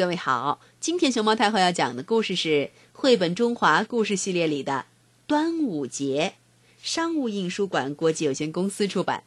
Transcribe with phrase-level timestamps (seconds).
[0.00, 4.72] 各位好，今天熊猫太后要讲的故事是绘本中华故事系列里的
[5.26, 6.36] 《端午节》，
[6.82, 9.24] 商务印书馆国际有限公司出版。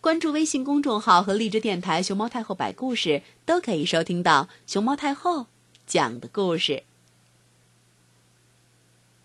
[0.00, 5.48] 关注微信公众号和荔枝电台“熊猫太后摆故事”，都可以收听到熊猫太后
[5.86, 6.84] 讲的故事。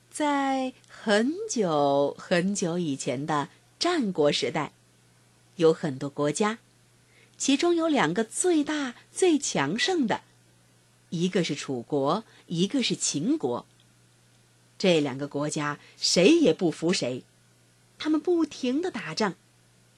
[0.10, 3.48] 在很久很久以前的
[3.80, 4.74] 战国时代，
[5.56, 6.58] 有很多国家，
[7.38, 10.24] 其中有两个最大最强盛的。
[11.12, 13.66] 一个是楚国，一个是秦国。
[14.78, 17.24] 这两个国家谁也不服谁，
[18.00, 19.36] 他们不停的打仗，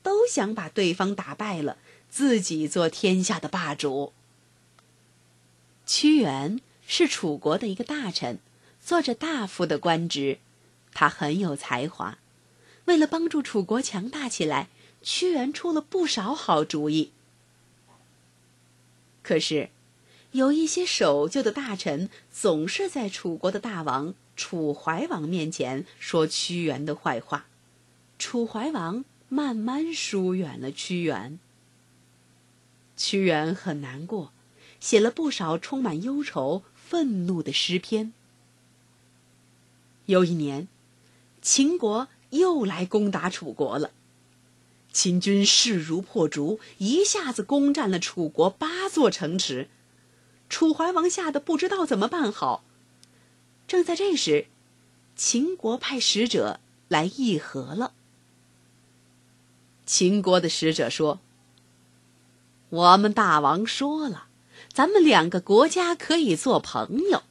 [0.01, 1.77] 都想把对方打败了，
[2.09, 4.11] 自己做天下的霸主。
[5.85, 8.39] 屈原是楚国的一个大臣，
[8.83, 10.39] 做着大夫的官职，
[10.93, 12.17] 他很有才华。
[12.85, 14.69] 为了帮助楚国强大起来，
[15.03, 17.11] 屈原出了不少好主意。
[19.21, 19.69] 可是。
[20.33, 27.45] 有一些守旧的大臣总是在楚国的大王楚怀王面前说屈原的坏话，
[28.17, 31.37] 楚怀王慢慢疏远了屈原。
[32.97, 34.31] 屈原很难过，
[34.79, 38.11] 写了不少充满忧愁、愤怒的诗篇。
[40.07, 40.67] 有一年，
[41.43, 43.91] 秦国又来攻打楚国了，
[44.91, 49.69] 秦军势如破竹，一下子攻占了楚国八座城池。
[50.53, 52.63] 楚怀王吓得不知道怎么办好。
[53.67, 54.45] 正在这时，
[55.15, 57.93] 秦国派使者来议和了。
[59.87, 61.19] 秦国的使者说
[62.69, 64.27] ：“我们大王说了，
[64.71, 67.23] 咱们两个国家可以做朋友。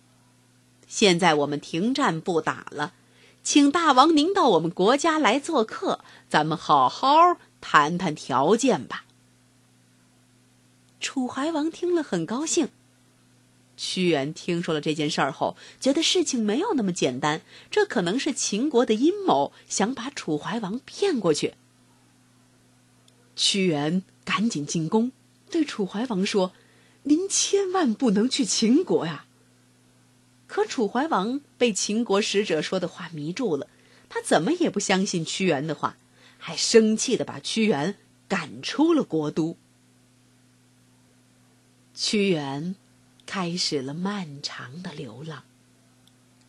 [0.89, 2.93] 现在我们停战不打了，
[3.45, 9.05] 请大王您到我们国家来做客，咱们好好谈谈条件吧。”
[10.99, 12.71] 楚怀王听了很高兴。
[13.85, 21.55] 屈原听说了这件事儿后，觉得事情没有那么简单，这可能是秦国的阴谋，想把楚怀王骗过去。
[23.35, 25.11] 屈原赶紧进宫，
[25.51, 26.53] 对楚怀王说
[27.03, 29.27] ：“您千万不能去秦国呀！”
[30.47, 33.67] 可楚怀王被秦国使者说的话迷住了，
[34.09, 35.97] 他怎么也不相信屈原的话，
[36.39, 37.97] 还生气的把屈原
[38.29, 39.57] 赶出了国都。
[41.97, 42.77] 屈原。
[43.33, 45.45] 开始了漫长的流浪。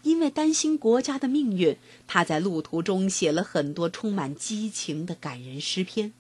[0.02, 1.78] 因为担心国家的命运，
[2.08, 6.12] 他在路途中写了很多充满激情的感人诗篇。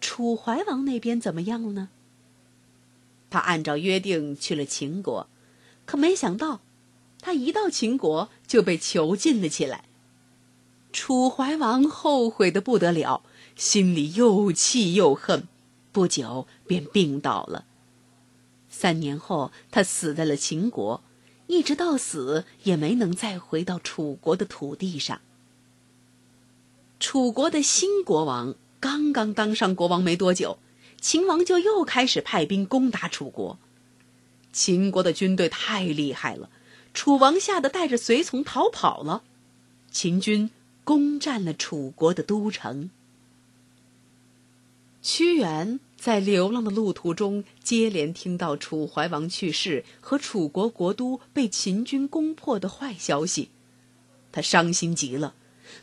[0.00, 1.88] 楚怀王那边怎么样了呢？
[3.30, 5.28] 他按照约定去了秦国，
[5.86, 6.60] 可没想到，
[7.20, 9.84] 他一到秦国就被囚禁了起来。
[10.92, 13.22] 楚怀王后悔的不得了，
[13.54, 15.46] 心里又气又恨，
[15.92, 17.66] 不久便病倒了。
[18.68, 21.02] 三年后，他死在了秦国，
[21.46, 25.20] 一直到死也没能再回到楚国的土地上。
[27.00, 30.58] 楚国的新国王刚刚当上国王没多久，
[31.00, 33.58] 秦王就又开始派兵攻打楚国。
[34.52, 36.50] 秦国的军队太厉害了，
[36.92, 39.22] 楚王吓得带着随从逃跑了。
[39.90, 40.50] 秦军
[40.84, 42.90] 攻占了楚国的都城。
[45.02, 45.80] 屈原。
[45.98, 53.48] 在流浪的路途中，接连听到楚怀王去世和楚国国都被秦军攻破的坏消息，
[54.30, 55.34] 他伤心极了。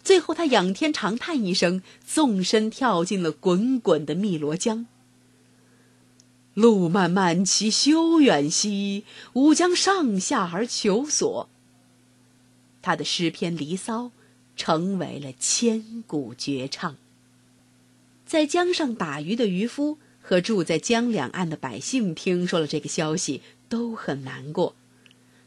[0.02, 4.86] 最后，他仰天长叹一声，纵身跳进了滚滚的汨罗江。
[6.54, 11.50] 路漫漫其修远兮，吾将上下而求索。
[12.82, 14.04] 他的诗篇《离骚》
[14.56, 16.96] 成为了千古绝唱。
[18.26, 19.98] 在江上打鱼的渔夫。
[20.28, 24.76] 和住在江两岸的百姓听说了这个消息，都很难过。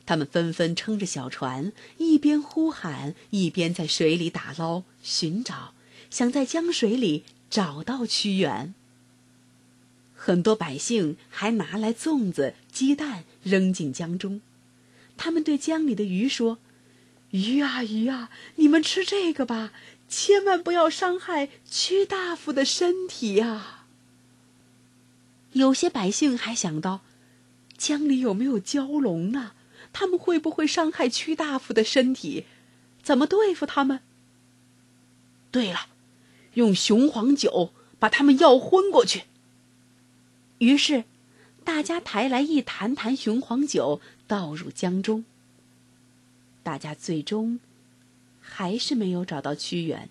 [0.06, 5.74] 他们纷纷撑着小船，一边呼喊，一边在水里打捞寻找，
[6.10, 8.72] 想在江水里找到屈原。
[10.14, 14.40] 很多百姓还拿来粽子、鸡蛋扔进江中。
[15.16, 16.58] 他们对江里的鱼说
[17.32, 19.72] ：“鱼啊鱼啊，你们吃这个吧，
[20.08, 23.87] 千万不要伤害屈大夫的身体呀。”
[25.52, 27.00] 有些百姓还想到，
[27.76, 29.52] 江里有没有蛟龙呢？
[29.93, 32.44] 他们会不会伤害屈大夫的身体？
[33.02, 34.00] 怎么对付他们？
[35.50, 35.88] 对了，
[36.55, 39.25] 用雄黄酒把他们药昏过去。
[40.58, 41.05] 于是，
[41.64, 45.25] 大家抬来一坛坛雄黄酒，倒入江中。
[46.62, 47.60] 大家最终
[48.48, 50.08] 还是没有找到屈原，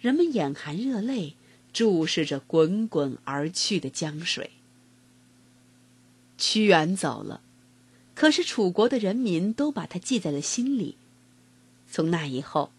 [0.00, 1.36] 人们眼含热泪。
[1.72, 4.50] 注视着滚滚而去的江水，
[6.36, 7.42] 屈原走了，
[8.16, 10.96] 可是楚国的人民都把他记在了心里。
[11.88, 12.72] 从那以后，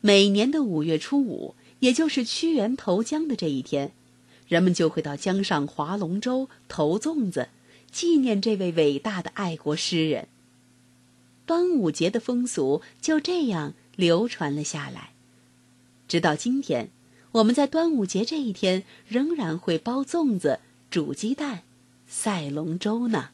[0.00, 3.92] 每年的五月初五，也就是屈原投江的这一天，
[4.48, 7.50] 人们就会到江上划龙舟、投粽子，
[7.92, 10.26] 纪念这位伟大的爱国诗人。
[11.46, 15.10] 端午节的风俗就这样流传了下来，
[16.08, 16.90] 直到今天，
[17.32, 20.60] 我们在端午节这一天仍然会包粽子、
[20.90, 21.62] 煮鸡蛋、
[22.06, 23.30] 赛龙舟呢。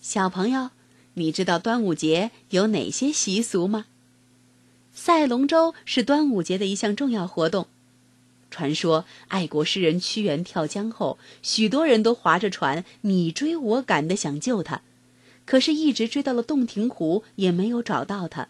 [0.00, 0.70] 小朋友，
[1.14, 3.86] 你知道端午节有哪些习俗吗？
[4.92, 7.66] 赛龙舟是端午节的一项重要活动。
[8.50, 14.82] 传说，爱国诗人屈原跳江后，许多人都划着船你追我赶的想救他，
[15.44, 18.48] 可是，一直追到了洞庭湖也没有找到他。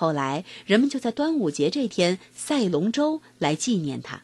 [0.00, 4.22] 后来，人们就在端午节这天赛龙舟来纪念他。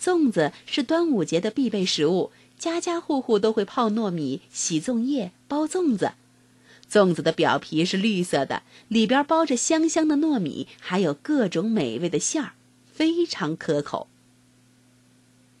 [0.00, 6.12] 粽子是端午节的必备食物，家家户户都会泡糯米、洗粽叶、包粽子。
[6.88, 12.52] 粽子的表皮是绿色的，里边包着香香的糯米，还有各种美味的馅儿，
[12.92, 14.06] 非常可口。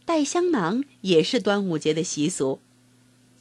[0.04, 2.60] 带香囊也是端午节的习俗，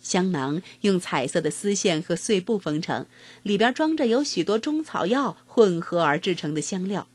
[0.08, 3.06] 香囊用彩色的丝线和碎布缝成，
[3.44, 7.08] 里边装着有许多中草药混合而制成的香料。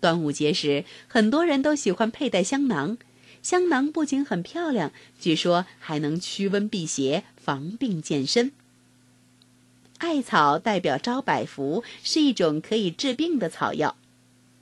[0.00, 2.98] 端午节时，很多人都喜欢佩戴香囊，
[3.40, 8.50] 香囊不仅很漂亮，据说还能驱瘟辟邪、防病健身。
[9.98, 13.96] 艾草代表招百福，是一种可以治病的草药。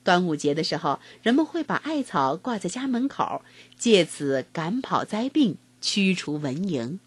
[0.04, 3.42] 端午节的时候，人们会把艾草挂在家门口，
[3.78, 6.98] 借此赶跑灾病，驱除蚊蝇。